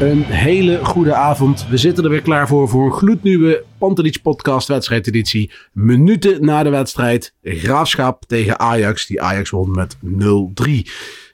[0.00, 1.66] Een hele goede avond.
[1.68, 5.52] We zitten er weer klaar voor voor een gloednieuwe Pantelich podcast wedstrijdeditie.
[5.72, 7.34] Minuten na de wedstrijd.
[7.42, 9.06] Graafschap tegen Ajax.
[9.06, 10.70] Die Ajax won met 0-3.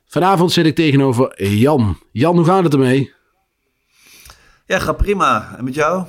[0.06, 1.98] Vanavond zit ik tegenover Jan.
[2.12, 3.12] Jan, hoe gaat het ermee?
[4.66, 5.54] Ja, gaat prima.
[5.58, 6.04] En met jou?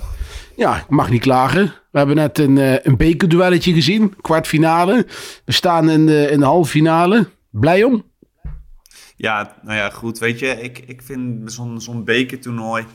[0.55, 1.73] Ja, ik mag niet klagen.
[1.91, 4.15] We hebben net een, eh, een bekerduelletje gezien.
[4.21, 5.05] Kwartfinale.
[5.45, 7.27] We staan in de, in de halve finale.
[7.49, 8.03] Blij om?
[9.15, 10.17] Ja, nou ja, goed.
[10.19, 12.85] Weet je, ik, ik vind zo'n zo'n bekertoernooi...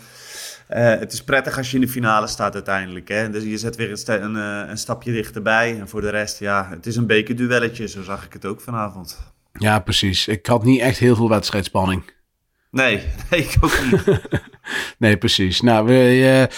[0.69, 3.09] eh, het is prettig als je in de finale staat uiteindelijk.
[3.09, 3.31] Hè?
[3.31, 5.79] Dus je zet weer een, sta- een, eh, een stapje dichterbij.
[5.81, 7.89] En voor de rest, ja, het is een bekerduelletje.
[7.89, 9.19] Zo zag ik het ook vanavond.
[9.53, 10.29] Ja, precies.
[10.29, 12.03] Ik had niet echt heel veel wedstrijdspanning.
[12.71, 14.21] Nee, nee, ik ook niet.
[14.99, 15.61] Nee, precies.
[15.61, 16.49] Nou, we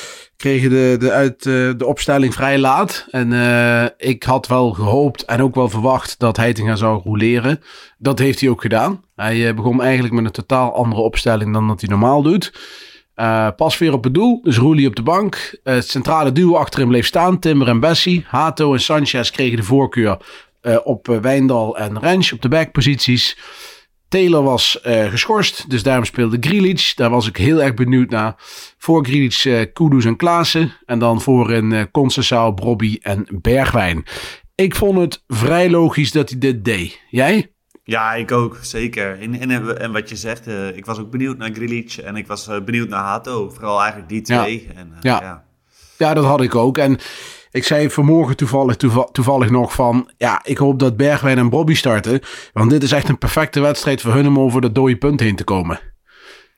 [0.43, 3.07] kregen de, de, uit, eh, de opstelling vrij laat.
[3.11, 7.61] En eh, ik had wel gehoopt en ook wel verwacht dat Heitinga zou roleren.
[7.99, 9.05] Dat heeft hij ook gedaan.
[9.17, 12.53] Hij eh, begon eigenlijk met een totaal andere opstelling dan dat hij normaal doet.
[13.57, 15.59] Pas weer op het doel, dus Roelie op de bank.
[15.63, 18.25] Het centrale duo achterin bleef staan, Timber en Bessie.
[18.27, 20.17] Hato en Sanchez kregen de voorkeur
[20.85, 23.37] op Wijndal en Rens op de backposities.
[24.13, 26.95] Taylor was eh, geschorst, dus daarom speelde Grealish.
[26.95, 28.35] Daar was ik heel erg benieuwd naar.
[28.79, 30.73] Voor Grealish eh Kudus en Klaassen.
[30.87, 34.05] En dan voorin eh Conceição, Brobby en Bergwijn.
[34.55, 37.01] Ik vond het vrij logisch dat hij dit deed.
[37.11, 37.53] Jij?
[37.85, 39.21] Ja, ik ook, zeker.
[39.21, 42.49] En, en, en wat je zegt, ik was ook benieuwd naar Grilic en ik was
[42.65, 43.51] benieuwd naar Hato.
[43.51, 44.43] Vooral eigenlijk die Ja.
[44.43, 44.69] twee.
[44.75, 45.21] En, eh, Ja.
[45.21, 45.45] ja.
[45.99, 46.79] Ja, dat had ik ook.
[46.79, 46.99] En
[47.53, 50.11] ik zei vanmorgen toevallig, toeval- toevallig nog van...
[50.17, 52.21] Ja, ik hoop dat Bergwijn en Brobby starten.
[52.53, 55.37] Want dit is echt een perfecte wedstrijd voor hun om over dat dode punt heen
[55.37, 55.81] te komen.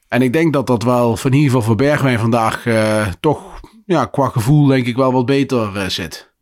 [0.09, 2.67] En ik denk dat dat wel, van in ieder geval voor Bergwijn vandaag...
[2.67, 6.33] eh, toch, ja, qua gevoel denk ik wel wat beter eh, zit.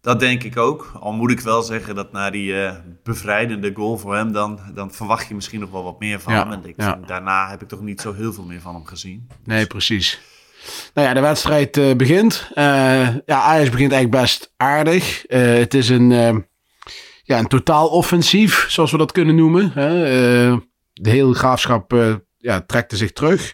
[0.00, 0.92] Dat denk ik ook.
[1.00, 4.92] Al moet ik wel zeggen dat na die eh, bevrijdende goal voor hem, dan, dan
[4.92, 6.52] verwacht je misschien nog wel wat meer van Ja, hem.
[6.52, 6.98] En ik, ja.
[7.06, 9.28] daarna heb ik toch niet zo heel veel meer van hem gezien.
[9.44, 10.20] Nee, precies.
[10.94, 12.50] Nou ja, de wedstrijd eh, begint.
[12.54, 12.64] Eh,
[13.26, 15.26] ja, Ajax begint eigenlijk best aardig.
[15.26, 16.10] Eh, het is een,
[17.22, 19.70] ja, een totaal offensief, zoals we dat kunnen noemen.
[19.74, 19.92] Hè.
[20.92, 21.94] De hele graafschap
[22.38, 23.52] ja, trekte zich terug.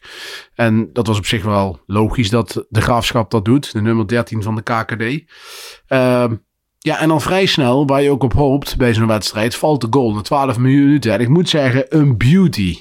[0.54, 3.72] En dat was op zich wel logisch dat de graafschap dat doet.
[3.72, 5.32] De nummer 13 van de KKD.
[6.82, 9.86] Ja, en dan vrij snel, waar je ook op hoopt bij zo'n wedstrijd, valt de
[9.90, 11.12] goal na 12 minuten.
[11.12, 12.78] En ik moet zeggen, een beauty.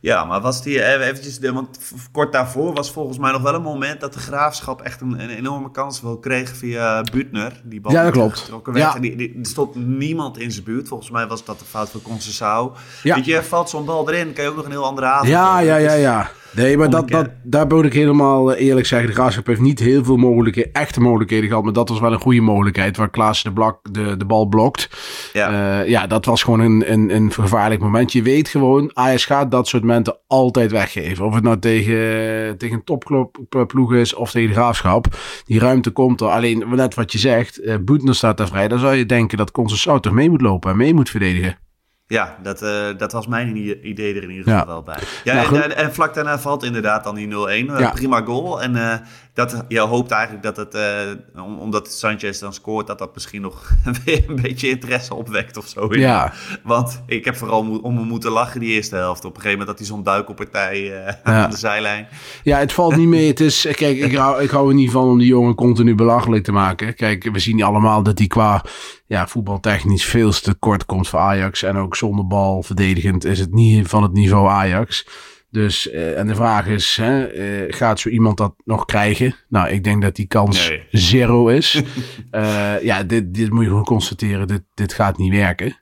[0.00, 1.78] Ja, maar was die eh, eventjes, want
[2.12, 5.30] kort daarvoor was volgens mij nog wel een moment dat de graafschap echt een, een
[5.30, 7.60] enorme kans wel kreeg via Butner.
[7.64, 8.50] Die bal Ja, dat klopt.
[8.64, 8.76] werd.
[8.76, 8.94] Ja.
[8.94, 10.88] En die, die, er stond niemand in zijn buurt.
[10.88, 12.72] Volgens mij was dat de fout van Conceição.
[13.02, 13.14] Ja.
[13.14, 15.56] Weet je, valt zo'n bal erin, kan je ook nog een heel andere avond Ja,
[15.56, 15.66] hebben.
[15.66, 16.30] ja, ja, Dus- ja.
[16.56, 19.08] Nee, maar dat, dat, daar moet ik helemaal eh, eerlijk zeggen.
[19.08, 21.64] De Graafschap heeft niet heel veel mogelijkheden, echte mogelijkheden gehad.
[21.64, 22.96] Maar dat was wel een goede mogelijkheid.
[22.96, 24.88] Waar Klaas de, blok, de, de bal blokt.
[25.32, 25.80] Ja.
[25.80, 28.12] Eh, ja, dat was gewoon een, een, een gevaarlijk moment.
[28.12, 31.24] Je weet gewoon, Ajax gaat dat soort momenten altijd weggeven.
[31.24, 35.06] Of het nou tegen, tegen een topploeg is of tegen de Graafschap.
[35.44, 36.28] Die ruimte komt er.
[36.28, 38.68] Alleen, net wat je zegt, eh Boetner staat daar vrij.
[38.68, 41.65] Dan zou je denken dat Conceição toch mee moet lopen en mee moet verdedigen.
[42.08, 43.56] Ja, dat, eh, dat was mijn
[43.88, 44.58] idee er in ieder Ja.
[44.58, 44.98] geval wel bij.
[45.24, 47.70] Ja, Nou, en, en, vlak daarna valt inderdaad dan die 0-1.
[47.74, 47.90] Eh, Ja.
[47.90, 48.62] Prima goal.
[48.62, 48.98] En eh,
[49.36, 53.40] dat, je hoopt eigenlijk dat het, eh, om- omdat Sanchez dan scoort, dat dat misschien
[53.42, 53.70] nog
[54.04, 55.94] weer een beetje interesse opwekt of zo.
[55.94, 56.32] Ja.
[56.62, 59.24] Want ik heb vooral mo- om hem moeten lachen die eerste helft.
[59.24, 60.72] Op een gegeven moment dat hij zo'n duikelpartij
[61.04, 61.42] eh, Ja.
[61.42, 62.08] aan de zijlijn.
[62.42, 63.26] Ja, het valt niet mee.
[63.26, 66.44] Het is, kijk, ik hou, ik hou er niet van om die jongen continu belachelijk
[66.44, 66.94] te maken.
[66.94, 68.64] Kijk, we zien allemaal dat hij qua
[69.06, 71.62] ja, voetbaltechnisch veel te kort komt voor Ajax.
[71.62, 75.06] En ook zonder bal verdedigend is het niet van het niveau Ajax.
[75.50, 79.34] Dus, eh, en de vraag is, hè, eh, gaat zo iemand dat nog krijgen?
[79.48, 80.82] Nou, ik denk dat die kans Nee.
[80.90, 81.82] zero is.
[82.30, 84.46] Eh, ja, dit, dit moet je gewoon constateren.
[84.46, 85.80] Dit, dit gaat niet werken.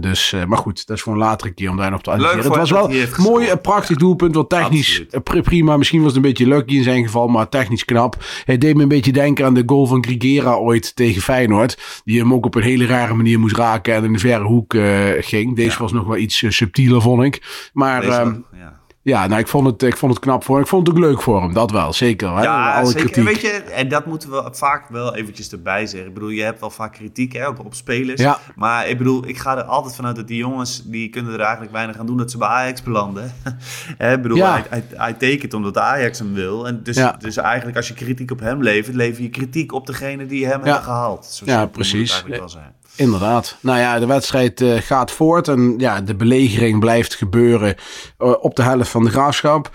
[0.00, 2.44] Dus, maar goed, dat is voor een latere keer om daar nog te analyseren.
[2.44, 4.34] Het was wel heeft mooi, een prachtig doelpunt.
[4.34, 5.04] Wel technisch
[5.42, 5.76] prima.
[5.76, 8.24] Misschien was het een beetje lucky in zijn geval, maar technisch knap.
[8.44, 12.02] Hij deed me een beetje denken aan de goal van Grigera ooit tegen Feyenoord.
[12.04, 14.76] Die hem ook op een hele rare manier moest raken en in de verre hoek
[15.20, 15.56] ging.
[15.56, 15.78] Deze Ja.
[15.78, 17.68] was nog wel iets subtieler, vond ik.
[17.72, 18.80] Maar Deze ehm, ja.
[19.06, 20.64] Ja, nou, ik vond, het, ik vond het knap voor hem.
[20.64, 22.36] Ik vond het ook leuk voor hem, dat wel, zeker.
[22.36, 22.42] Hè?
[22.42, 23.10] Ja, Alle zeker.
[23.10, 23.24] kritiek.
[23.24, 26.08] Weet je, en dat moeten we vaak wel eventjes erbij zeggen.
[26.08, 28.20] Ik bedoel, je hebt wel vaak kritiek hè, op, op spelers.
[28.20, 28.38] Ja.
[28.56, 30.82] Maar ik bedoel, ik ga er altijd vanuit dat die jongens...
[30.84, 33.34] die kunnen er eigenlijk weinig aan doen dat ze bij Ajax belanden.
[33.98, 34.52] Hè, ik bedoel, Ja.
[34.52, 36.66] hij, hij, hij tekent omdat Ajax hem wil.
[36.66, 37.16] En dus, Ja.
[37.18, 38.96] dus eigenlijk als je kritiek op hem levert...
[38.96, 40.64] lever je kritiek op degene die hem Ja.
[40.64, 41.24] hebben gehaald.
[41.24, 42.10] Zo Ja, simpel moet het precies.
[42.10, 42.74] eigenlijk wel zijn.
[42.96, 43.56] Inderdaad.
[43.60, 47.74] Nou ja, de wedstrijd eh, gaat voort en ja, de belegering blijft gebeuren
[48.18, 49.70] eh, op de helft van de graafschap.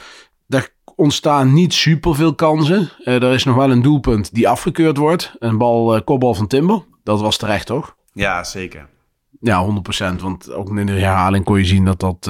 [0.48, 2.90] Er ontstaan niet superveel kansen.
[3.04, 5.36] Eh, er is nog wel een doelpunt die afgekeurd wordt.
[5.40, 6.84] Een bal, kopbal van Timber.
[7.04, 7.96] Dat was terecht, toch?
[8.14, 8.88] Ja, zeker.
[9.40, 10.22] Ja, 100%.
[10.22, 12.30] Want ook in de herhaling kon je zien dat dat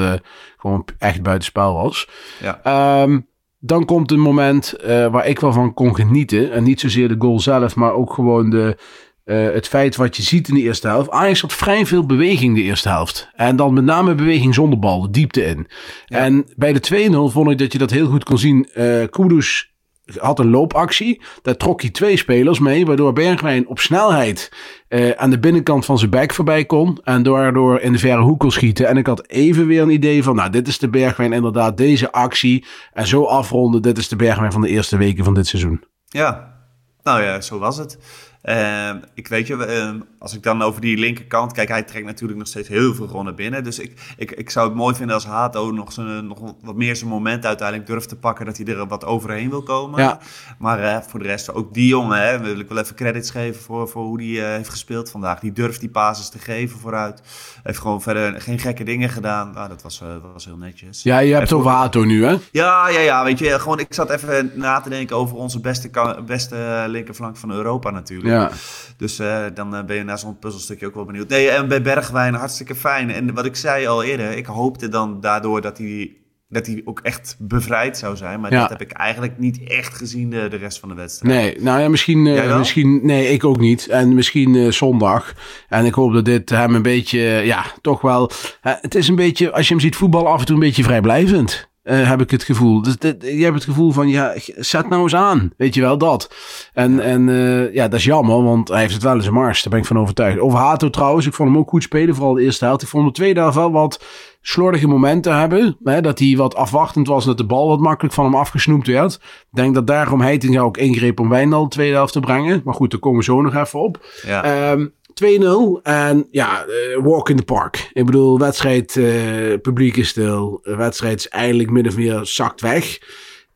[0.57, 2.09] gewoon echt buitenspel was.
[2.39, 2.59] Ja.
[2.63, 3.19] Ehm,
[3.59, 4.75] dan komt een moment
[5.11, 6.51] waar ik wel van kon genieten.
[6.51, 8.77] En niet zozeer de goal zelf, maar ook gewoon de,
[9.23, 11.09] eh, het feit wat je ziet in de eerste helft.
[11.09, 13.29] Ajax had vrij veel beweging de eerste helft.
[13.35, 15.67] En dan met name beweging zonder bal, de diepte in.
[16.07, 18.69] En bij de 2-0 vond ik dat je dat heel goed kon zien.
[18.73, 19.71] Eh Kudus
[20.17, 21.21] had een loopactie.
[21.41, 22.85] Daar trok hij twee spelers mee.
[22.85, 24.51] Waardoor Bergwijn op snelheid
[24.87, 26.99] eh, aan de binnenkant van zijn bek voorbij kon.
[27.03, 28.87] En daardoor in de verre hoek kon schieten.
[28.87, 30.35] En ik had even weer een idee van...
[30.35, 31.77] Nou, dit is de Bergwijn inderdaad.
[31.77, 32.65] Deze actie.
[32.93, 33.81] En zo afronden.
[33.81, 35.83] Dit is de Bergwijn van de eerste weken van dit seizoen.
[36.07, 36.59] Ja,
[37.03, 37.97] nou ja, zo was het.
[38.41, 42.39] Ehm, ik weet je, ehm, als ik dan over die linkerkant kijk, hij trekt natuurlijk
[42.39, 43.63] nog steeds heel veel naar binnen.
[43.63, 46.95] Dus ik, ik, ik zou het mooi vinden als Hato nog, zijn, nog wat meer
[46.95, 50.01] zijn moment uiteindelijk durft te pakken, dat hij er wat overheen wil komen.
[50.01, 50.19] Ja.
[50.59, 53.61] Maar eh, voor de rest, ook die jongen, hè, wil ik wel even credits geven
[53.61, 55.39] voor, voor hoe hij eh, heeft gespeeld vandaag.
[55.39, 57.21] Die durft die passes te geven vooruit.
[57.63, 59.51] Heeft gewoon verder geen gekke dingen gedaan.
[59.53, 61.03] Nou, dat was, eh, dat was heel netjes.
[61.03, 62.37] Ja, je hebt het over Hato nu, hè?
[62.51, 65.89] ja, ja, ja, weet je, gewoon ik zat even na te denken over onze beste,
[66.25, 68.30] beste linkerflank van Europa natuurlijk.
[68.31, 68.51] Ja.
[68.97, 71.29] Dus eh, dan eh, ben je naar zo'n puzzelstukje ook wel benieuwd.
[71.29, 73.11] Nee, en bij Bergwijn hartstikke fijn.
[73.11, 76.11] En wat ik zei al eerder, ik hoopte dan daardoor dat hij,
[76.49, 78.39] dat hij ook echt bevrijd zou zijn.
[78.39, 78.59] Maar Ja.
[78.61, 81.35] dat heb ik eigenlijk niet echt gezien de, de rest van de wedstrijd.
[81.35, 83.87] Nee, nou ja, misschien, eh, misschien, nee, ik ook niet.
[83.87, 85.33] En misschien eh, zondag.
[85.69, 88.31] En ik hoop dat dit hem een beetje, eh, ja, toch wel.
[88.61, 90.83] eh, het is een beetje, als je hem ziet voetballen, af en toe een beetje
[90.83, 91.69] vrijblijvend.
[91.83, 92.81] Eh, heb ik het gevoel.
[92.81, 95.51] Dus dit- je hebt het gevoel van, ja, zet nou eens aan.
[95.57, 96.35] Weet je wel, dat.
[96.73, 99.61] En, en eh, ja, dat is jammer, want hij heeft het wel in zijn mars.
[99.63, 100.39] Daar ben ik van overtuigd.
[100.39, 102.81] Over Hato trouwens, ik vond hem ook goed spelen, vooral de eerste helft.
[102.81, 104.03] Ik vond de tweede helft wel wat
[104.41, 105.77] slordige momenten hebben.
[105.83, 109.13] Hè, dat hij wat afwachtend was, dat de bal wat makkelijk van hem afgesnoept werd.
[109.13, 112.61] Ik denk dat daarom Heitinga ook ingreep om Wijndal de tweede helft te brengen.
[112.65, 114.05] Maar goed, daar komen we zo nog even op.
[114.25, 114.43] Ja.
[114.43, 117.89] Ehm 2-0 en ja, eh, walk in the park.
[117.93, 120.59] Ik bedoel, wedstrijd, eh, publiek is stil.
[120.63, 122.99] De wedstrijd is eigenlijk min of meer zakt weg.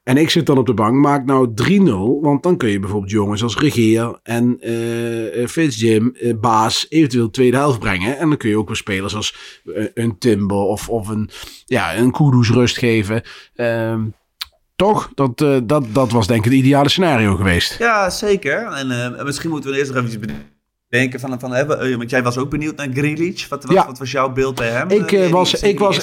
[0.04, 2.22] En ik zit dan op de bank, maak nou 3-0.
[2.22, 7.58] Want dan kun je bijvoorbeeld jongens als Regeer en eh eh, Fitzjim, Baas, eventueel tweede
[7.58, 8.18] helft brengen.
[8.18, 9.36] En dan kun je ook weer spelers als
[9.94, 11.30] een Timber of, of een,
[11.66, 13.22] ja, een Kudus rust geven.
[13.56, 14.02] Ehm,
[14.76, 15.10] toch?
[15.16, 17.78] Dat, dat, dat was denk ik het ideale scenario geweest.
[17.80, 18.64] Ja, zeker.
[18.64, 20.55] En misschien moeten we eerst nog even
[20.90, 21.40] van...
[21.40, 23.48] van hè, we- want jij was ook benieuwd naar Grealish.
[23.48, 23.86] Wat, wat, Ja.
[23.86, 24.90] wat was jouw beeld bij hem?
[24.90, 25.98] Ik, eh, eh, was- ik was-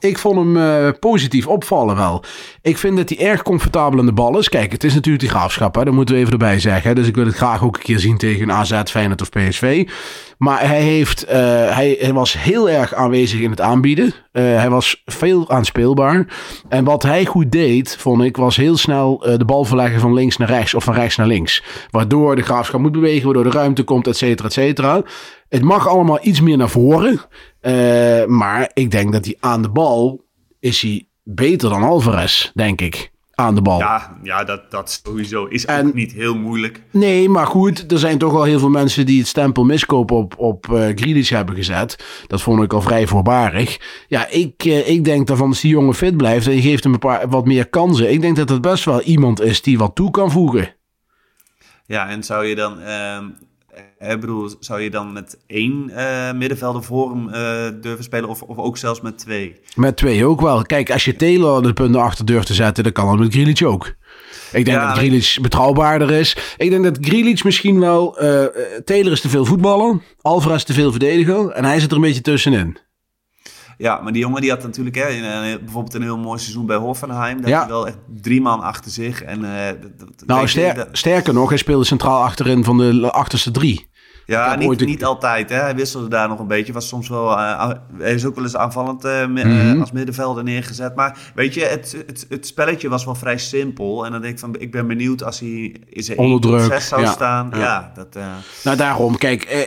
[0.00, 2.24] ik- vond hem eh, positief opvallen wel.
[2.62, 4.48] Ik vind dat hij erg comfortabel in de bal is.
[4.48, 5.84] Kijk, het is natuurlijk die graafschap, hè?
[5.84, 6.88] dat moeten we even erbij zeggen.
[6.88, 6.94] hè.
[6.94, 9.88] Dus ik wil het graag ook een keer zien tegen AZ, Feyenoord of PSV.
[10.38, 11.38] Maar hij, heeft, eh,
[11.74, 14.14] hij, hij was heel erg aanwezig in het aanbieden.
[14.34, 16.26] Eh, hij was veel aanspeelbaar.
[16.68, 20.14] En wat hij goed deed, vond ik, was heel snel eh, de bal verleggen van
[20.14, 21.62] links naar rechts of van rechts naar links.
[21.90, 25.02] Waardoor de graafschap moet bewegen, waardoor de ruimte komt, et cetera, et cetera.
[25.48, 27.20] Het mag allemaal iets meer naar voren.
[27.60, 30.24] Eh, maar ik denk dat hij aan de bal
[30.60, 33.13] is hij beter dan Alvarez, denk ik.
[33.34, 33.78] Aan de bal.
[33.78, 36.82] Ja, ja dat, dat sowieso is En- ook niet heel moeilijk.
[36.90, 40.34] Nee, maar goed, er zijn toch wel heel veel mensen die het stempel miskoop op,
[40.38, 42.04] op Grealish hebben gezet.
[42.26, 43.78] Dat vond ik al vrij voorbarig.
[44.08, 46.92] Ja, ik, eh, ik denk dat als die jongen fit blijft en je geeft hem
[46.92, 48.10] een paar wat meer kansen.
[48.12, 50.74] Ik denk dat het best wel iemand is die wat toe kan voegen.
[51.86, 52.80] Ja, en zou je dan...
[52.80, 53.30] ehm, eh,
[53.98, 58.28] ik bedoel, zou je dan met één eh, middenvelder voor hem eh, durven spelen?
[58.28, 59.56] Of, of ook zelfs met twee?
[59.76, 60.62] Met twee ook wel.
[60.62, 63.62] Kijk, als je Taylor de punten achter durft te zetten, dan kan dat met Grealish
[63.62, 63.86] ook.
[64.52, 66.36] Ik denk Ja, dat Grealish betrouwbaarder is.
[66.56, 68.18] Ik denk dat Grealish misschien wel...
[68.18, 68.50] eh, eh,
[68.84, 70.02] Taylor is te veel voetballer.
[70.20, 71.48] Alvarez te veel verdediger.
[71.50, 72.78] En hij zit er een beetje tussenin.
[73.76, 76.66] Ja, maar die jongen die had natuurlijk hè, in, eh, bijvoorbeeld een heel mooi seizoen
[76.66, 77.40] bij Hoffenheim.
[77.40, 77.58] Dat Ja.
[77.58, 79.22] hij wel echt drie man achter zich.
[79.22, 83.88] En, eh, dat- Nou, ster- sterker nog, hij speelde centraal achterin van de achterste drie.
[84.26, 85.48] Ja, niet, een- niet altijd.
[85.50, 85.56] Hè.
[85.56, 86.72] Hij wisselde daar nog een beetje.
[86.72, 89.74] Was soms wel, eh, hij is ook wel eens aanvallend eh, me- Mhm.
[89.74, 90.94] eh, als middenvelder neergezet.
[90.94, 94.04] Maar weet je, het, het, het spelletje was wel vrij simpel.
[94.06, 96.50] En dan denk ik van, ik ben benieuwd als hij is er Onder 1 tot
[96.50, 97.10] druk, 6 zou ja.
[97.12, 97.48] staan.
[97.52, 97.58] Ja.
[97.58, 98.06] Ja, dat...
[98.16, 98.22] eh,
[98.64, 99.16] Nou, daarom.
[99.18, 99.66] Kijk, eh, eh,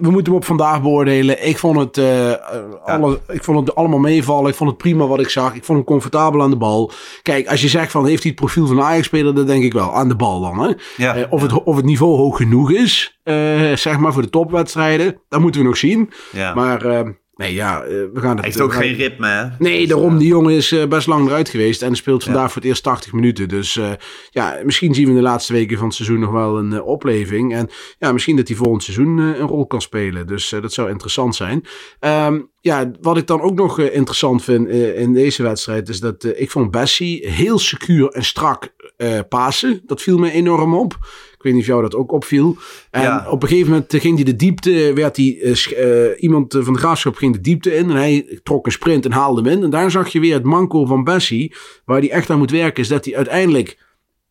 [0.00, 1.46] we moeten hem op vandaag beoordelen.
[1.48, 2.38] Ik vond het, eh, eh,
[2.84, 4.50] alle, ik vond het allemaal meevallen.
[4.50, 5.54] Ik vond het prima wat ik zag.
[5.54, 6.92] Ik vond hem comfortabel aan de bal.
[7.22, 9.34] Kijk, als je zegt van, heeft hij het profiel van een Ajax-speler?
[9.34, 9.94] Dan denk ik wel.
[9.94, 10.74] Aan de bal dan, hè?
[11.06, 15.20] Eh, of, het, of het niveau hoog genoeg is, eh, zeg maar, voor de topwedstrijden.
[15.28, 16.10] Dat moeten we nog zien.
[16.32, 16.54] ja.
[16.54, 18.38] Maar, eh, nee, ja, eh, we gaan het...
[18.38, 19.44] hij heeft ook gaan- geen ritme, hè.
[19.58, 20.12] Nee, Dus, daarom.
[20.12, 21.82] eh, Die jongen is eh, best lang eruit geweest.
[21.82, 23.48] En speelt vandaag voor het eerst 80 minuten.
[23.48, 23.90] Dus eh,
[24.30, 26.86] ja, misschien zien we in de laatste weken van het seizoen nog wel een eh,
[26.86, 27.54] opleving.
[27.54, 30.26] En ja, misschien dat hij volgend seizoen eh, een rol kan spelen.
[30.26, 31.64] Dus eh, dat zou interessant zijn.
[32.00, 35.88] Ehm, ja, wat ik dan ook nog eh, interessant vind eh, in deze wedstrijd...
[35.88, 39.80] is dat eh, ik vond Bessie heel secuur en strak eh pasen.
[39.86, 40.98] Dat viel me enorm op.
[41.46, 42.56] Ik weet niet of jou dat ook opviel.
[42.90, 43.26] En Ja.
[43.30, 46.72] op een gegeven moment ging hij de diepte, werd hij, eh, eh, iemand eh, van
[46.72, 49.62] de graafschap ging de diepte in en hij trok een sprint en haalde hem in.
[49.64, 52.82] En daar zag je weer het manco van Bessie, waar hij echt aan moet werken,
[52.82, 53.78] is dat hij uiteindelijk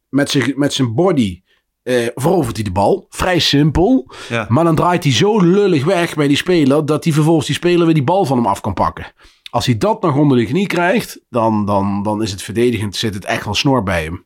[0.10, 1.42] met zijn, met zijn body
[1.84, 3.06] eh, verovert hij de bal.
[3.10, 4.12] Vrij simpel.
[4.30, 4.46] Ja.
[4.50, 7.86] Maar dan draait hij zo lullig weg bij die speler, dat hij vervolgens die speler
[7.86, 9.06] weer die bal van hem af kan pakken.
[9.50, 13.14] Als hij dat nog onder de knie krijgt, dan, dan, dan is het verdedigend, zit
[13.14, 14.26] het echt wel snor bij hem.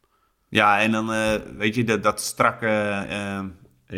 [0.49, 2.67] Ja, en dan eh, weet je, dat, dat strakke
[3.09, 3.39] eh,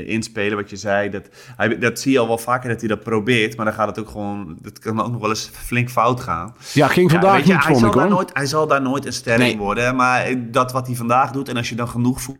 [0.08, 3.04] inspelen wat je zei, dat, hij, dat zie je al wel vaker dat hij dat
[3.04, 6.20] probeert, maar dan gaat het ook gewoon, dat kan ook nog wel eens flink fout
[6.22, 6.56] gaan.
[6.74, 8.12] Ja, ging Ja, vandaag weet je, niet, hij, zal ik daar hoor.
[8.14, 9.52] nooit, hij zal daar nooit een ster Nee.
[9.52, 12.40] in worden, maar dat wat hij vandaag doet en als je dan genoeg voelt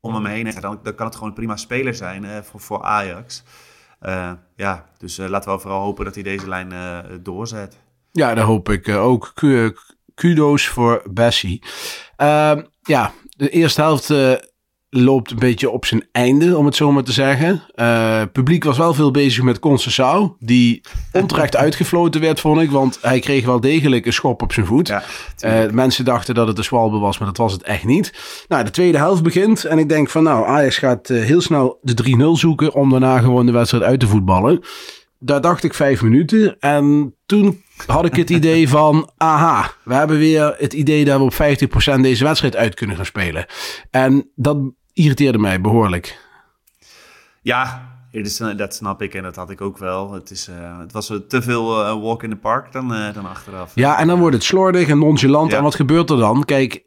[0.00, 2.82] om hem heen dan, dan kan het gewoon een prima speler zijn eh, voor, voor
[2.82, 3.42] Ajax.
[4.00, 7.76] Eh, ja, dus eh, laten we vooral hopen dat hij deze lijn eh, doorzet.
[8.12, 9.32] Ja, dat hoop ik eh, ook.
[10.18, 11.62] Ku- Kudos voor Bessie.
[12.16, 14.32] Ehm, ja, de eerste helft eh,
[14.90, 17.62] loopt een beetje op zijn einde, om het zo maar te zeggen.
[17.74, 20.80] Eh, Het publiek was wel veel bezig met Concessao, die
[21.12, 22.70] onterecht uitgefloten werd, vond ik.
[22.70, 24.88] Want hij kreeg wel degelijk een schop op zijn voet.
[24.88, 25.02] Ja,
[25.38, 28.12] Eh, mensen dachten dat het een Swalbe was, maar dat was het echt niet.
[28.48, 31.94] Nou, de tweede helft begint en ik denk van nou, Ajax gaat heel snel de
[31.94, 34.60] 3-0 zoeken om daarna gewoon de wedstrijd uit te voetballen.
[35.18, 40.18] Daar dacht ik vijf minuten en toen had ik het idee van, aha, we hebben
[40.18, 43.46] weer het idee dat we op 50% deze wedstrijd uit kunnen gaan spelen.
[43.90, 44.58] En dat
[44.92, 46.18] irriteerde mij behoorlijk.
[47.42, 50.12] Ja, eh, dat snap ik en dat had ik ook wel.
[50.12, 51.66] Het, is, eh, het was eh, te veel
[52.00, 53.72] walk in the park dan, dan achteraf.
[53.74, 55.50] Ja, en dan wordt het slordig en nonchalant.
[55.50, 55.56] Ja.
[55.56, 56.44] En wat gebeurt er dan?
[56.44, 56.82] Kijk,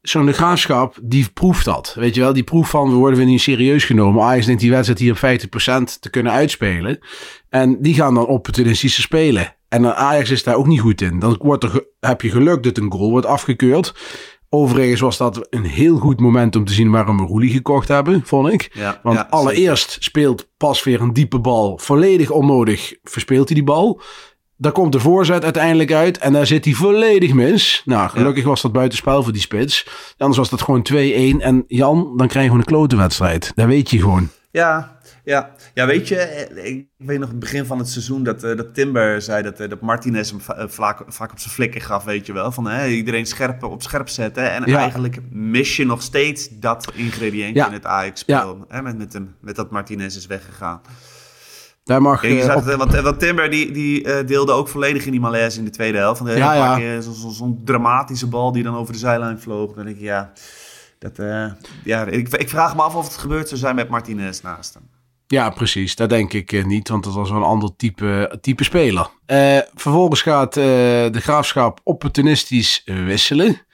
[0.00, 1.94] zo'n graafschap, die proeft dat.
[1.98, 4.22] Weet je wel, die proeft van, we worden weer niet serieus genomen.
[4.22, 6.98] Ajax denkt die wedstrijd hier op 50% te kunnen uitspelen.
[7.48, 9.56] En die gaan dan opportunistische spelen.
[9.68, 11.18] En dan Ajax is daar ook niet goed in.
[11.18, 13.94] Dan wordt er, heb je geluk dat een goal wordt afgekeurd.
[14.50, 18.22] Overigens was dat een heel goed moment om te zien waarom we Roelie gekocht hebben,
[18.24, 18.70] vond ik.
[18.72, 21.78] Ja, Want ja, allereerst speelt pas weer een diepe bal.
[21.82, 24.00] Volledig onnodig verspeelt hij die bal.
[24.56, 26.18] Daar komt de voorzet uiteindelijk uit.
[26.18, 27.82] En daar zit hij volledig mis.
[27.84, 29.86] Nou, gelukkig was dat buitenspel voor die spits.
[30.16, 30.96] Anders was dat gewoon 2-1.
[31.42, 33.52] En Jan, dan krijgen we een klote wedstrijd.
[33.54, 34.28] Dat weet je gewoon.
[34.50, 34.97] Ja,
[35.28, 35.50] ja.
[35.74, 38.74] ja, weet je, eh, ik weet nog het begin van het seizoen dat, eh, dat
[38.74, 42.26] Timber zei dat, eh, dat Martinez hem va- vaak, vaak op zijn flikken gaf, weet
[42.26, 42.52] je wel.
[42.52, 44.50] Van hè, iedereen scherp op scherp zetten.
[44.52, 44.78] En Ja.
[44.78, 47.66] eigenlijk mis je nog steeds dat ingrediëntje Ja.
[47.66, 48.64] in het Ajax-spel.
[48.68, 50.80] Hè, met, met, hem, met dat Martinez is weggegaan.
[51.84, 55.10] Daar mag je zag op- want, want Timber die, die eh, deelde ook volledig in
[55.10, 56.18] die malaise in de tweede helft.
[56.20, 56.76] Want, eh, Ja, ja.
[56.76, 59.74] keer zo- zo- Zo'n dramatische bal die dan over de zijlijn vloog.
[59.74, 60.32] Dan denk ik, ja,
[60.98, 61.16] dat,
[61.84, 64.82] ja ik, ik vraag me af of het gebeurd zou zijn met Martinez naast hem.
[65.30, 65.96] Ja, precies.
[65.96, 69.10] Dat denk ik eh, niet, want dat was wel een ander type, type speler.
[69.26, 73.66] Eh, vervolgens gaat eh, de graafschap opportunistisch wisselen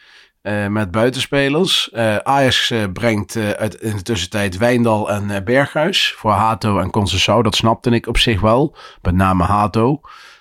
[0.69, 1.93] met buitenspelers.
[2.23, 7.43] Ajax brengt uit, in de tussentijd Wijndal en Berghuis voor Hato en Concessao.
[7.43, 10.01] Dat snapte ik op zich wel, met name Hato.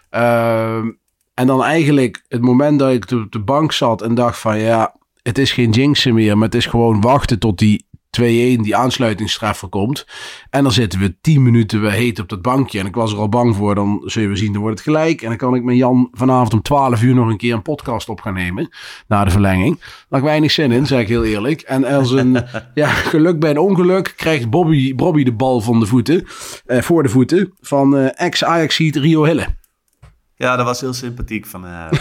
[0.10, 0.90] Ehm,
[1.34, 4.96] en dan eigenlijk het moment dat ik op de bank zat en dacht van ja,
[5.22, 9.68] het is geen jinxen meer, maar het is gewoon wachten tot die 2-1, die aansluitingstreffer
[9.68, 10.06] komt.
[10.50, 12.80] En dan zitten we 10 minuten weer heet op dat bankje.
[12.80, 15.22] En ik was er al bang voor, dan zullen we zien, dan wordt het gelijk.
[15.22, 18.10] En dan kan ik met Jan vanavond om 12 uur nog een keer een podcast
[18.10, 18.70] op gaan nemen.
[19.08, 19.80] Na de verlenging.
[19.80, 21.62] Daar had ik weinig zin in, zeg ik heel eerlijk.
[21.62, 22.44] En als een
[22.74, 26.26] ja, geluk bij een ongeluk krijgt Bobby, Bobby de bal van de voeten,
[26.66, 29.62] eh, voor de voeten van eh, ex-Ajaxiet Rio Hille.
[30.36, 31.98] Ja, dat was heel sympathiek van eh, van,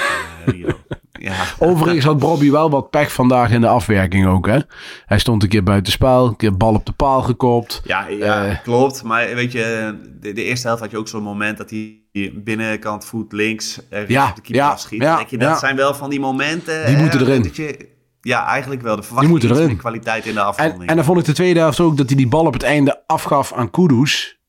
[0.47, 0.69] eh, Rio.
[1.13, 1.35] Ja.
[1.59, 4.47] Overigens had Bobby wel wat pech vandaag in de afwerking ook.
[4.47, 4.59] Hè?
[5.07, 7.81] Hij stond een keer buiten spel, een keer bal op de paal gekopt.
[7.85, 8.63] Ja, ja Eh.
[8.63, 9.03] klopt.
[9.03, 12.01] Maar weet je, de, de eerste helft had je ook zo'n moment dat hij
[12.35, 15.03] binnenkant voet links Ja, op de keeper ja, afschiet.
[15.03, 15.59] ja, Denk je, dat ja.
[15.59, 16.87] zijn wel van die momenten.
[16.87, 17.43] Die moeten erin.
[17.43, 17.89] Dat je,
[18.21, 18.97] ja, eigenlijk wel.
[18.97, 20.91] De verwachting iets meer kwaliteit in de En, afronding.
[20.91, 23.03] en dan vond ik de tweede helft ook dat hij die bal op het einde
[23.07, 24.41] afgaf aan Kudus.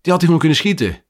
[0.00, 1.02] Die had hij gewoon kunnen schieten.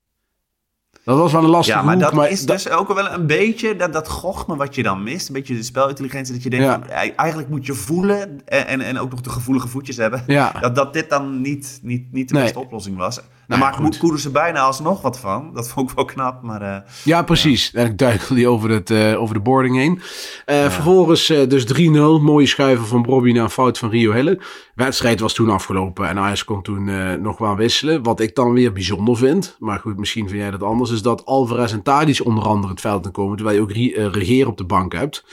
[1.04, 3.26] Dat was wel een lastige Ja, maar hoek, dat maar is dus ook wel een
[3.26, 5.28] beetje dat, dat gochme wat je dan mist.
[5.28, 6.72] Een beetje de spelintelligentie dat je denkt, Ja.
[6.80, 10.24] van, eigenlijk moet je voelen en, en, en ook nog de gevoelige voetjes hebben.
[10.26, 10.52] Ja.
[10.60, 12.42] Dat, dat dit dan niet, niet, niet de Nee.
[12.42, 13.20] beste oplossing was.
[13.46, 13.98] Daar Nou, maakt goed.
[13.98, 15.50] Koeders er bijna alsnog wat van.
[15.54, 16.62] Dat vond ik wel knap, maar...
[16.62, 17.72] eh, Ja, precies.
[17.74, 20.00] En ik duikel die over, het, eh, over de boarding heen.
[20.44, 22.20] Eh, Vervolgens dus 3-0.
[22.22, 24.40] Mooie schuiven van Bobby naar een fout van Rio Hille.
[24.74, 28.02] wedstrijd was toen afgelopen en Ajax kon toen nog wel wisselen.
[28.02, 31.24] Wat ik dan weer bijzonder vind, maar goed, misschien vind jij dat anders, is dat
[31.24, 34.64] Alvarez en Tadic onder andere het veld in komen, terwijl je ook Regeer op de
[34.64, 35.24] bank hebt.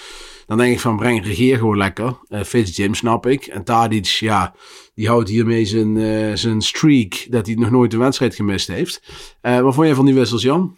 [0.47, 2.17] Dan denk ik van, breng Regeer gewoon lekker.
[2.29, 3.45] Eh Fitz Jim snap ik.
[3.45, 4.53] En Tadic, ja,
[4.93, 9.01] die houdt hiermee zijn, eh, zijn streak dat hij nog nooit een wedstrijd gemist heeft.
[9.41, 10.77] Eh, wat vond jij van die wissels, Jan?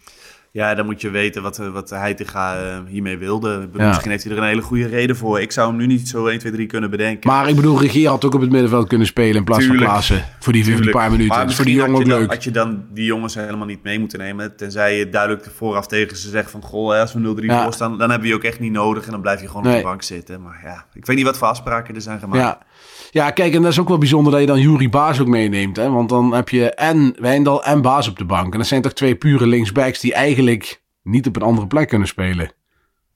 [0.50, 3.68] Ja, dan moet je weten wat, eh, wat Heitinga hiermee wilde.
[3.76, 3.88] Ja.
[3.88, 5.40] Misschien heeft hij er een hele goede reden voor.
[5.40, 7.30] Ik zou hem nu niet zo 1, 2, 3 kunnen bedenken.
[7.30, 9.82] Maar ik bedoel, Regeer had ook op het middenveld kunnen spelen in plaats Tuurlijk.
[9.84, 10.24] van Klaassen.
[10.40, 10.90] Voor die, Tuurlijk.
[10.90, 11.28] paar minuten.
[11.28, 12.20] Maar Dat is voor die jongen ook had je leuk.
[12.20, 14.56] dan- Had je dan die jongens helemaal niet mee moeten nemen.
[14.56, 16.62] Tenzij je duidelijk vooraf tegen ze zegt van...
[16.62, 17.62] Goh, hè, als we 0-3 Ja.
[17.62, 19.04] voor staan, dan hebben we je ook echt niet nodig.
[19.04, 20.42] En dan blijf je gewoon op de bank zitten.
[20.42, 22.42] Maar ja, ik weet niet wat voor afspraken er zijn gemaakt.
[22.42, 22.58] Ja.
[23.14, 25.76] Ja, kijk, en dat is ook wel bijzonder dat je dan Jury Baas ook meeneemt.
[25.76, 25.90] Hè?
[25.90, 28.52] Want dan heb je en Wijndal en Baas op de bank.
[28.52, 32.08] En dat zijn toch twee pure linksbacks die eigenlijk niet op een andere plek kunnen
[32.08, 32.50] spelen.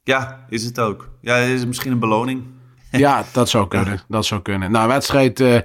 [0.04, 1.08] Ja, is het ook.
[1.20, 2.42] Ja, is het misschien een beloning.
[2.90, 4.00] Ja, dat zou kunnen.
[4.08, 4.70] Dat zou kunnen.
[4.70, 5.58] Nou, de wedstrijd eh,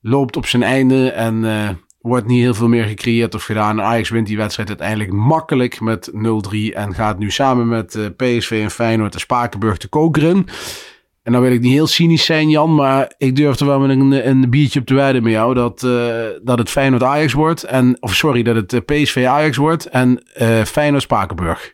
[0.00, 1.68] loopt op zijn einde en eh,
[2.00, 3.82] wordt niet heel veel meer gecreëerd of gedaan.
[3.82, 6.12] Ajax wint die wedstrijd uiteindelijk makkelijk met 0-3
[6.74, 10.46] en gaat nu samen met eh, PSV en Feyenoord de Spakenburg te kokeren.
[11.22, 13.90] En dan wil ik niet heel cynisch zijn, Jan, maar ik durf er wel met
[13.90, 17.62] een, een biertje op te wijden met jou dat, eh, dat het Feyenoord Ajax wordt.
[17.62, 21.72] En, of sorry, dat het eh, PSV Ajax wordt en eh Feyenoord Spakenburg.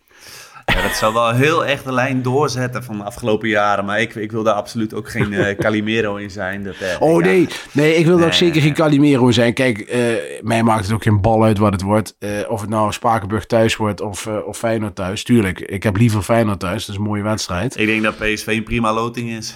[0.75, 3.85] Ja, dat zal wel heel echt de lijn doorzetten van de afgelopen jaren.
[3.85, 6.65] Maar ik, ik wil daar absoluut ook geen eh, Calimero in zijn.
[6.65, 7.27] Dat, eh, Oh ja.
[7.27, 9.55] nee, nee, ik wil er ook Nee, zeker nee, geen Calimero zijn.
[9.55, 10.01] Kijk, eh,
[10.43, 12.17] mij maakt het ook geen bal uit wat het wordt.
[12.49, 15.25] Of het nou Spakenburg thuis wordt of, of Feyenoord thuis.
[15.25, 16.87] Tuurlijk, ik heb liever Feyenoord thuis.
[16.87, 17.79] Dat is een mooie wedstrijd.
[17.79, 19.55] Ik denk dat PSV een prima loting is.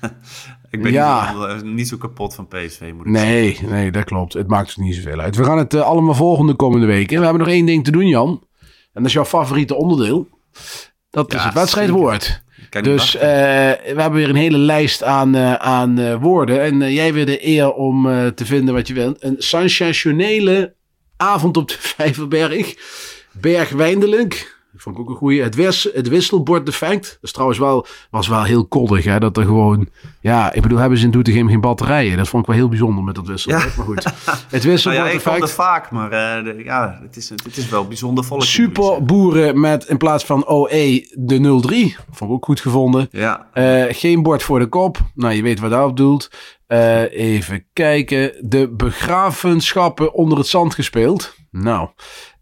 [0.70, 1.34] ik ben Ja.
[1.54, 3.30] niet, niet zo kapot van PSV, moet ik zeggen.
[3.34, 4.32] Nee, nee, dat klopt.
[4.32, 5.36] Het maakt er niet zoveel uit.
[5.36, 7.16] We gaan het allemaal volgen de komende weken.
[7.18, 8.44] We hebben nog één ding te doen, Jan.
[8.60, 10.28] En dat is jouw favoriete onderdeel.
[11.10, 11.54] Dat is het
[12.70, 13.22] kan niet Dus eh,
[13.94, 16.62] we hebben weer een hele lijst aan, eh, aan eh, woorden.
[16.62, 18.02] En jij weer de eer om
[18.34, 19.24] te vinden wat je wilt.
[19.24, 20.74] Een sensationele
[21.16, 22.74] avond op de Vijverberg.
[23.32, 24.55] Bergwijndelijk.
[24.76, 25.42] Dat vond ik ook een goeie.
[25.42, 27.02] Het, wis, het wisselborddefect.
[27.10, 29.04] Dat is trouwens wel, was wel heel koddig.
[29.04, 29.18] Hè?
[29.18, 29.88] Dat er gewoon...
[30.20, 32.16] Ja, ik bedoel, hebben ze in Doetinchem geen batterijen?
[32.16, 33.64] Dat vond ik wel heel bijzonder met dat wisselbord.
[33.64, 33.70] Ja.
[33.76, 34.04] Maar goed.
[34.50, 37.68] Het nou ja, ik vond het vaak, maar eh, de- ja, het is, het is
[37.68, 38.42] wel bijzonder volk.
[38.42, 41.96] Super boeren met in plaats van OE de 03.
[42.10, 43.08] Vond ik ook goed gevonden.
[43.10, 44.98] Ja, Eh, geen bord voor de kop.
[45.14, 46.30] Nou, je weet wat daarop doelt.
[46.66, 48.32] Eh, even kijken.
[48.40, 51.34] De begravenschappen onder het zand gespeeld.
[51.50, 51.88] Nou,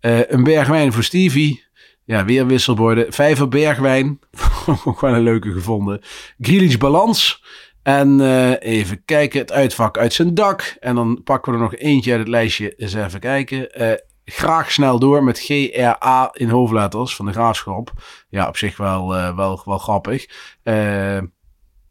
[0.00, 1.62] een berg wijn voor Stevie.
[2.04, 3.12] Ja, weer wisselborden.
[3.12, 4.18] Vijver bergwijn.
[4.84, 6.00] Ook wel een leuke gevonden.
[6.40, 7.42] Grealish balans.
[7.82, 9.40] En eh, even kijken.
[9.40, 10.76] Het uitvak uit zijn dak.
[10.80, 12.74] En dan pakken we er nog eentje uit het lijstje.
[12.74, 13.70] Eens even kijken.
[13.70, 13.92] Eh,
[14.24, 17.92] graag snel door met GRA in hoofdletters van de graafschap.
[18.28, 20.26] Ja, op zich wel, eh, wel, wel grappig.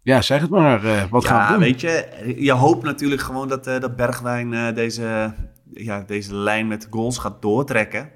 [0.04, 1.08] Ja, zeg het maar.
[1.10, 1.60] wat gaan we ja doen?
[1.60, 5.34] weet je, je hoopt natuurlijk gewoon dat, dat Bergwijn deze,
[5.74, 8.10] ja, deze lijn met goals gaat doortrekken.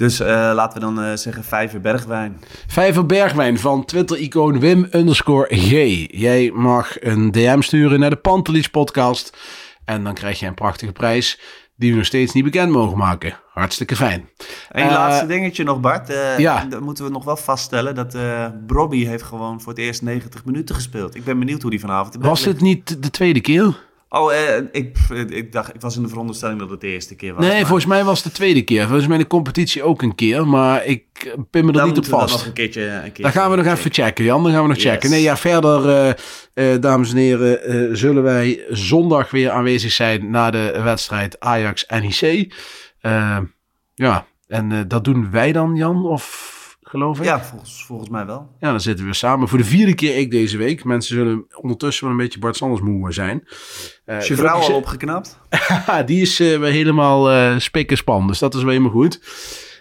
[0.00, 2.40] Dus eh, laten we dan eh, zeggen Vijver Bergwijn.
[2.66, 5.70] Vijver Bergwijn van Twitter-icoon Wim underscore G.
[6.18, 9.36] Jij mag een DM sturen naar de Pantelis podcast.
[9.84, 11.40] En dan krijg je een prachtige prijs
[11.76, 13.36] die we nog steeds niet bekend mogen maken.
[13.52, 14.28] Hartstikke fijn.
[14.68, 16.08] Eén Eh, laatste dingetje nog, Bart.
[16.36, 16.64] Ja.
[16.64, 20.44] Dan moeten we nog wel vaststellen dat eh Brobby heeft gewoon voor het eerst 90
[20.44, 21.14] minuten gespeeld.
[21.14, 23.88] Ik ben benieuwd hoe die vanavond Was het niet de tweede keer?
[24.12, 27.34] Oh, eh, ik, ik dacht, ik was in de veronderstelling dat het de eerste keer
[27.34, 27.44] was.
[27.44, 28.86] Nee, maar volgens mij was het de tweede keer.
[28.86, 30.46] Volgens mij de competitie ook een keer.
[30.46, 32.32] Maar ik eh, pin me er dan niet op vast.
[32.34, 34.42] nog een keertje, een keertje Dan gaan we nog even checken, Jan.
[34.42, 34.84] Dan gaan we nog Yes.
[34.92, 35.10] checken.
[35.10, 40.30] Nee, ja, verder, eh, eh, dames en heren, eh, zullen wij zondag weer aanwezig zijn
[40.30, 42.54] na de wedstrijd Ajax-NEC.
[43.00, 43.38] Eh,
[43.94, 46.58] ja, en eh, dat doen wij dan, Jan, of
[46.90, 47.24] geloof ik?
[47.24, 48.48] Ja, volgens, volgens mij wel.
[48.60, 49.48] Ja, dan zitten we samen.
[49.48, 50.84] Voor de vierde keer ik deze week.
[50.84, 53.48] Mensen zullen ondertussen wel een beetje Bart Sanders moe zijn.
[54.04, 55.38] Eh, Is je vrouw al opgeknapt?
[56.06, 58.26] Die is eh, weer helemaal eh spik en span.
[58.26, 59.20] Dus dat is wel helemaal goed.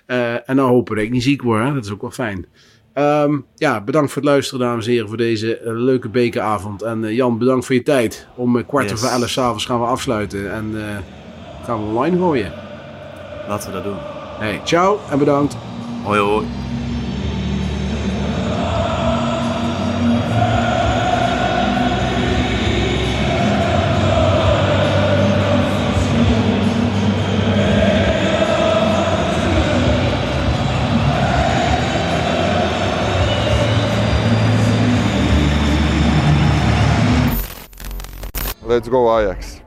[0.06, 1.64] Eh, en dan hopen dat ik niet ziek word.
[1.64, 1.74] Hè?
[1.74, 2.46] Dat is ook wel fijn.
[2.94, 6.82] Ehm, ja, bedankt voor het luisteren, dames en heren, voor deze leuke bekeravond.
[6.82, 8.28] En eh, Jan, bedankt voor je tijd.
[8.36, 8.94] Om kwart Yes.
[9.04, 10.54] over elf s'avonds gaan we afsluiten.
[10.54, 10.98] En eh,
[11.66, 12.52] gaan we online gooien.
[13.48, 13.98] Laten we dat doen.
[14.40, 15.58] Hey, ciao en bedankt.
[16.04, 16.46] Hoi hoi.
[38.70, 39.62] Let's go Ajax.